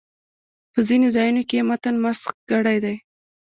په 0.73 0.79
ځینو 0.87 1.07
ځایونو 1.15 1.41
کې 1.49 1.55
یې 1.59 1.67
متن 1.69 1.95
مسخ 2.03 2.33
کړی 2.49 2.77
دی. 2.83 2.95